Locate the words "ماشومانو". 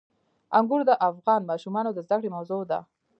1.51-1.89